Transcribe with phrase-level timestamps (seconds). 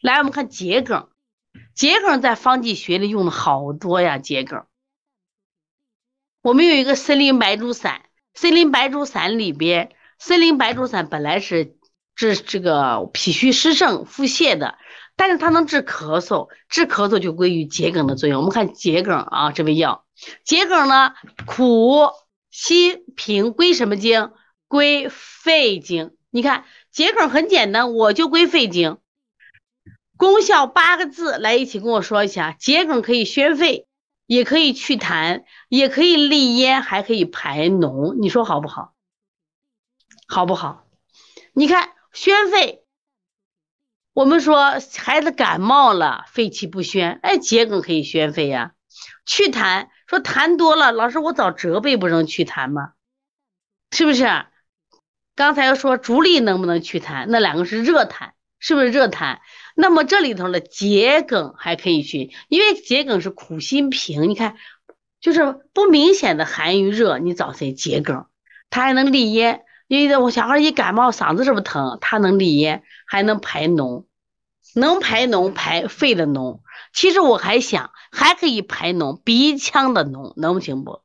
[0.00, 1.08] 来，我们看桔梗，
[1.74, 4.64] 桔梗在方剂学里用的好多呀，桔梗。
[6.40, 11.76] 我们有一个森林白术散，森林白术散里边，森林白术散本来是
[12.14, 14.78] 治这个脾虚湿盛、腹泻的，
[15.16, 18.38] 但是它能治咳嗽，治咳嗽就归于桔梗的作用。
[18.40, 20.04] 我们看桔梗啊，这味药，
[20.44, 22.08] 桔梗呢苦
[22.50, 24.30] 辛平，归什么经？
[24.68, 26.14] 归肺经。
[26.30, 28.98] 你看桔梗很简单，我就归肺经。
[30.18, 33.86] 功效八个字，来一起跟我说一下：桔梗可以宣肺。
[34.26, 38.92] 也可以祛痰，也可以利咽，还可以排脓，你说好不好？
[40.26, 40.86] 好不好？
[41.54, 42.84] 你看宣肺，
[44.12, 48.74] 我们说孩子感冒了，肺气不宣，哎，桔梗可以宣肺呀。
[49.24, 52.92] 祛痰，说痰多了，老师我找责备不能祛痰吗？
[53.92, 54.26] 是不是？
[55.34, 57.24] 刚才说竹沥能不能祛痰？
[57.30, 59.38] 那两个是热痰，是不是热痰？
[59.80, 64.56] 那么这里头的桔梗还可以去，因为桔梗是苦辛平，你看
[65.20, 67.72] 就是不明显的寒与热，你找谁？
[67.72, 68.26] 桔梗，
[68.70, 71.98] 它还能利咽，因为我小孩一感冒嗓子是不是疼？
[72.00, 74.06] 它能利咽，还能排脓，
[74.74, 76.58] 能排脓排肺的脓。
[76.92, 81.02] 其实我还想还可以排脓鼻腔的脓，能行不？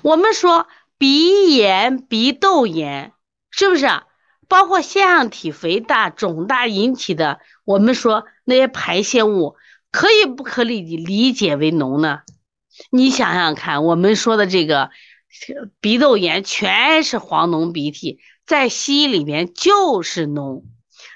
[0.00, 0.66] 我们说
[0.96, 3.12] 鼻炎、鼻窦炎
[3.50, 3.86] 是不是？
[4.48, 9.56] 包括腺样体肥大、肿大引起的，我们说那些排泄物，
[9.92, 12.22] 可以不可以理解为脓呢？
[12.90, 14.90] 你想想看，我们说的这个
[15.80, 20.64] 鼻窦炎全是黄脓鼻涕，在西医里面就是脓。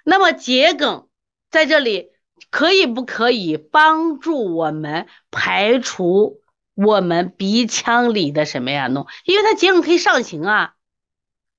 [0.05, 1.09] 那么桔梗
[1.51, 2.11] 在这里
[2.51, 6.43] 可以不可以帮助我们排除
[6.75, 9.07] 我们鼻腔里的什么呀脓？
[9.25, 10.75] 因为它桔梗可以上行啊。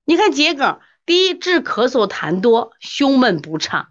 [0.04, 0.78] 你看桔梗。
[1.06, 3.88] 第一，治咳嗽痰多、胸闷不畅、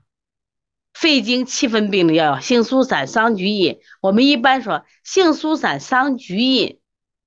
[0.94, 3.82] 肺经气分病的药，杏苏散、桑菊饮。
[4.02, 6.80] 我们一般说杏苏散、桑菊饮。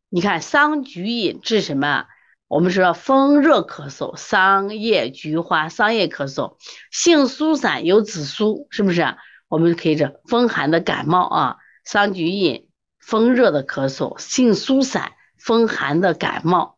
[0.09, 2.07] 你看桑菊饮治什么？
[2.49, 6.57] 我们说风热咳嗽，桑叶、菊花、桑叶咳嗽。
[6.91, 9.15] 杏苏散有紫苏，是不是？
[9.47, 11.57] 我们可以治风寒的感冒啊。
[11.85, 12.67] 桑菊饮
[12.99, 16.77] 风热的咳嗽，杏苏散风寒的感冒。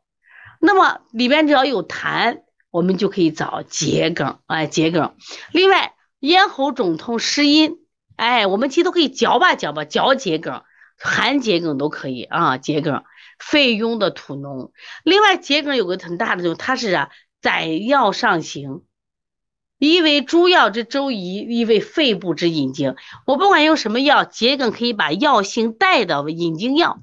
[0.61, 2.43] 那么里边只要有痰。
[2.71, 5.15] 我们就可以找桔梗，哎，桔梗。
[5.53, 7.79] 另外，咽喉肿痛、湿阴，
[8.17, 10.63] 哎，我们其实都可以嚼吧嚼吧，嚼桔梗，
[10.99, 12.59] 含桔梗都可以啊。
[12.59, 13.05] 桔梗，
[13.39, 14.73] 肺痈的吐脓。
[15.05, 18.83] 另外，桔梗有个很大的作用，它是啊，载药上行，
[19.79, 22.97] 一为诸药之周仪，一为肺部之引经。
[23.27, 27.01] 我不管用什么药，桔梗可以把药性带到引经药，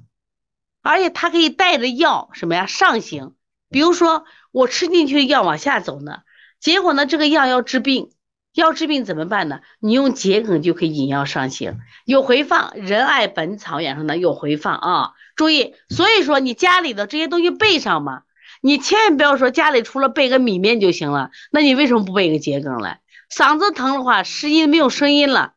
[0.82, 3.34] 而且它可以带着药什么呀上行，
[3.70, 4.24] 比如说。
[4.52, 6.20] 我吃进去的药往下走呢，
[6.60, 8.08] 结果呢，这个药要治病，
[8.54, 9.60] 要治病怎么办呢？
[9.80, 18.22] 你用桔梗就可以引药上行，有回放，仁爱本草养生的有回放啊，注意，所以说你家里的这些东西备上嘛，
[18.62, 23.02] 你千万不要说家里除了备个米面就行了，那你为什么不备个桔梗来？
[23.30, 25.52] 嗓子疼的话，声音没有声音了，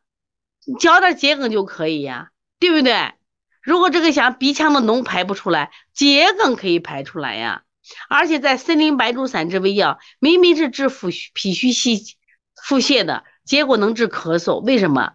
[0.78, 2.28] 嚼点桔梗就可以呀，
[2.58, 3.14] 对不对？
[3.62, 7.62] 如果这个想鼻腔的脓排不出来，桔梗可以排出来呀。
[8.08, 12.16] 而且在森林白术散这味药，明明是治腹虚、脾虚、细
[12.62, 15.12] 腹泻的，结果能治咳嗽，为什么？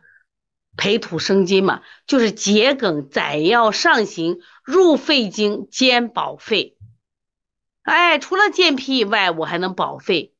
[0.77, 6.75] 培土生金嘛，就是桔梗载药上行，入肺经兼保肺。
[7.83, 10.33] 哎，除了健脾以外，我还能保肺，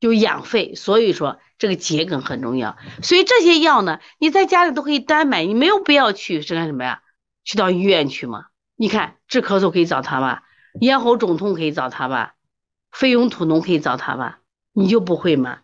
[0.00, 0.74] 就养肺。
[0.74, 2.76] 所以说这个桔梗很重要。
[3.04, 7.02] 所以这些药呢，你在家里都可以单买，你没有必要去是干什么呀？
[7.44, 8.46] 去到医院去嘛？
[8.74, 10.42] 你看治咳嗽可以找他吧。
[10.80, 12.34] 咽喉肿痛可以找他吧，
[12.90, 14.40] 肺痈吐脓可以找他吧，
[14.72, 15.60] 你就不会吗？